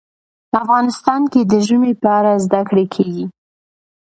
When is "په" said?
2.01-2.07